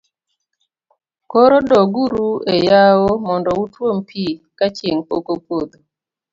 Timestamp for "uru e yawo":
2.05-3.11